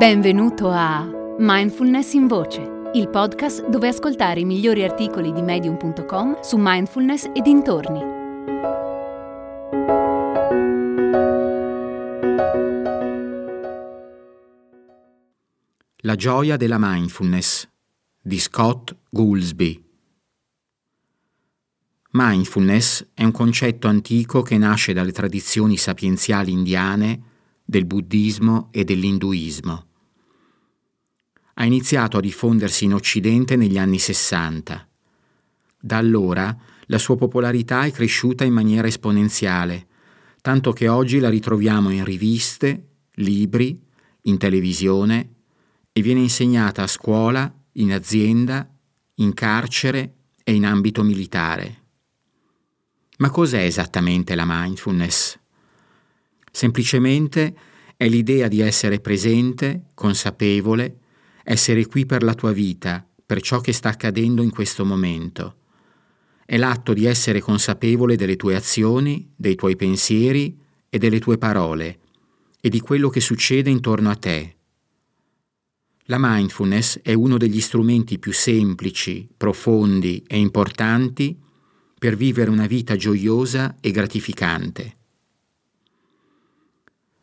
[0.00, 1.06] Benvenuto a
[1.40, 7.42] Mindfulness in Voce, il podcast dove ascoltare i migliori articoli di medium.com su mindfulness e
[7.42, 8.00] dintorni.
[15.98, 17.68] La gioia della mindfulness
[18.22, 19.84] di Scott Goulsby.
[22.12, 27.22] Mindfulness è un concetto antico che nasce dalle tradizioni sapienziali indiane,
[27.62, 29.88] del buddismo e dell'induismo
[31.60, 34.88] ha iniziato a diffondersi in Occidente negli anni Sessanta.
[35.78, 39.86] Da allora la sua popolarità è cresciuta in maniera esponenziale,
[40.40, 42.86] tanto che oggi la ritroviamo in riviste,
[43.16, 43.78] libri,
[44.22, 45.34] in televisione
[45.92, 48.66] e viene insegnata a scuola, in azienda,
[49.16, 51.82] in carcere e in ambito militare.
[53.18, 55.38] Ma cos'è esattamente la mindfulness?
[56.50, 57.54] Semplicemente
[57.98, 61.00] è l'idea di essere presente, consapevole,
[61.44, 65.56] essere qui per la tua vita, per ciò che sta accadendo in questo momento.
[66.44, 71.98] È l'atto di essere consapevole delle tue azioni, dei tuoi pensieri e delle tue parole
[72.60, 74.56] e di quello che succede intorno a te.
[76.04, 81.38] La mindfulness è uno degli strumenti più semplici, profondi e importanti
[81.96, 84.96] per vivere una vita gioiosa e gratificante.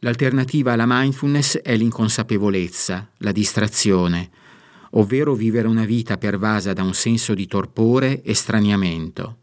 [0.00, 4.30] L'alternativa alla mindfulness è l'inconsapevolezza, la distrazione,
[4.90, 9.38] ovvero vivere una vita pervasa da un senso di torpore e straniamento.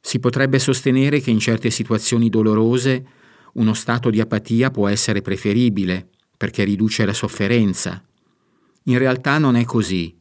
[0.00, 3.06] Si potrebbe sostenere che in certe situazioni dolorose
[3.54, 8.04] uno stato di apatia può essere preferibile perché riduce la sofferenza.
[8.84, 10.14] In realtà non è così.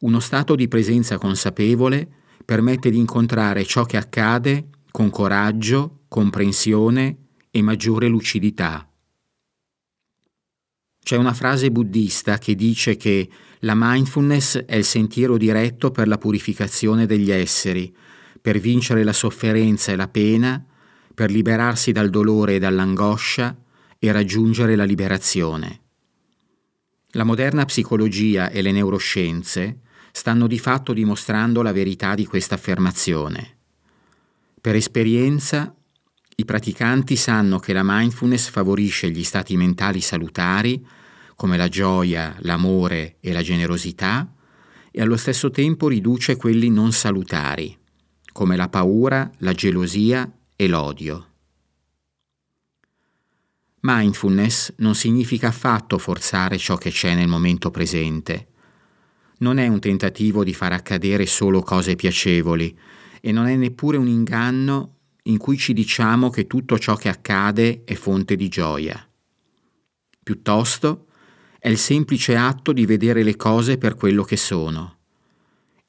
[0.00, 2.08] Uno stato di presenza consapevole
[2.44, 7.25] permette di incontrare ciò che accade con coraggio, comprensione
[7.56, 8.86] e maggiore lucidità.
[11.02, 13.28] C'è una frase buddista che dice che
[13.60, 17.94] la mindfulness è il sentiero diretto per la purificazione degli esseri,
[18.42, 20.62] per vincere la sofferenza e la pena,
[21.14, 23.56] per liberarsi dal dolore e dall'angoscia
[23.98, 25.80] e raggiungere la liberazione.
[27.12, 29.80] La moderna psicologia e le neuroscienze
[30.12, 33.56] stanno di fatto dimostrando la verità di questa affermazione.
[34.60, 35.75] Per esperienza
[36.38, 40.86] i praticanti sanno che la mindfulness favorisce gli stati mentali salutari,
[41.34, 44.34] come la gioia, l'amore e la generosità,
[44.90, 47.74] e allo stesso tempo riduce quelli non salutari,
[48.32, 51.26] come la paura, la gelosia e l'odio.
[53.80, 58.48] Mindfulness non significa affatto forzare ciò che c'è nel momento presente.
[59.38, 62.78] Non è un tentativo di far accadere solo cose piacevoli
[63.22, 64.95] e non è neppure un inganno
[65.26, 69.08] in cui ci diciamo che tutto ciò che accade è fonte di gioia.
[70.22, 71.06] Piuttosto
[71.58, 74.98] è il semplice atto di vedere le cose per quello che sono.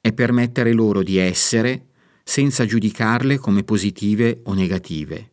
[0.00, 1.86] È permettere loro di essere
[2.24, 5.32] senza giudicarle come positive o negative.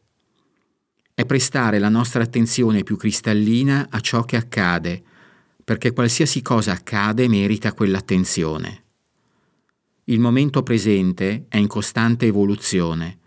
[1.14, 5.04] È prestare la nostra attenzione più cristallina a ciò che accade,
[5.64, 8.84] perché qualsiasi cosa accade merita quell'attenzione.
[10.06, 13.20] Il momento presente è in costante evoluzione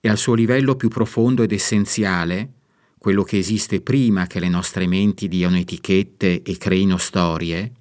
[0.00, 2.54] e al suo livello più profondo ed essenziale,
[2.98, 7.72] quello che esiste prima che le nostre menti diano etichette e creino storie,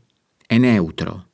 [0.45, 1.27] è neutro.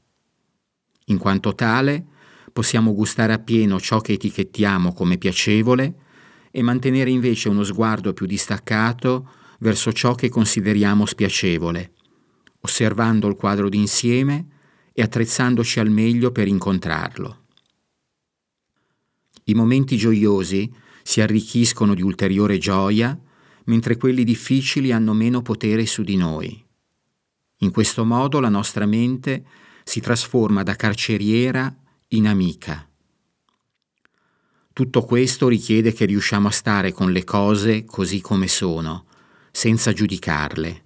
[1.05, 2.05] In quanto tale,
[2.51, 5.93] possiamo gustare appieno ciò che etichettiamo come piacevole
[6.51, 9.29] e mantenere invece uno sguardo più distaccato
[9.59, 11.91] verso ciò che consideriamo spiacevole,
[12.61, 14.45] osservando il quadro d'insieme
[14.93, 17.44] e attrezzandoci al meglio per incontrarlo.
[19.47, 20.71] I momenti gioiosi
[21.03, 23.17] si arricchiscono di ulteriore gioia,
[23.65, 26.63] mentre quelli difficili hanno meno potere su di noi.
[27.59, 29.45] In questo modo la nostra mente
[29.83, 31.73] si trasforma da carceriera
[32.09, 32.89] in amica.
[34.73, 39.05] Tutto questo richiede che riusciamo a stare con le cose così come sono,
[39.51, 40.83] senza giudicarle.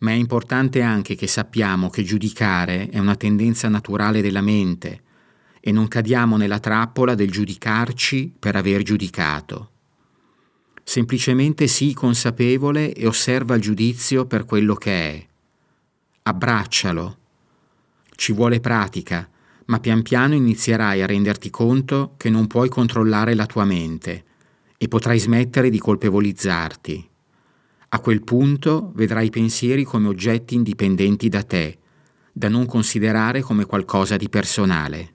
[0.00, 5.02] Ma è importante anche che sappiamo che giudicare è una tendenza naturale della mente,
[5.64, 9.70] e non cadiamo nella trappola del giudicarci per aver giudicato.
[10.82, 15.26] Semplicemente sii consapevole e osserva il giudizio per quello che è.
[16.24, 17.18] Abbraccialo.
[18.16, 19.30] Ci vuole pratica,
[19.66, 24.24] ma pian piano inizierai a renderti conto che non puoi controllare la tua mente
[24.76, 27.08] e potrai smettere di colpevolizzarti.
[27.90, 31.78] A quel punto vedrai i pensieri come oggetti indipendenti da te,
[32.32, 35.14] da non considerare come qualcosa di personale.